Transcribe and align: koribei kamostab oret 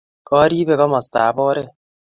koribei 0.27 0.77
kamostab 0.79 1.37
oret 1.47 1.67